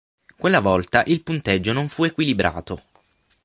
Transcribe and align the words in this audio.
Quella 0.35 0.61
volta, 0.61 1.03
il 1.05 1.21
punteggio 1.21 1.73
non 1.73 1.87
fu 1.87 2.05
equilibrato. 2.05 2.81